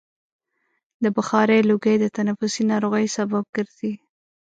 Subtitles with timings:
[1.03, 3.93] د بخارۍ لوګی د تنفسي ناروغیو سبب ګرځي.